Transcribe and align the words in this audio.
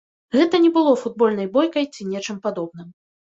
Гэта 0.35 0.59
не 0.63 0.71
было 0.77 0.93
футбольнай 1.01 1.47
бойкай 1.57 1.85
ці 1.93 2.09
нечым 2.13 2.41
падобным. 2.47 2.89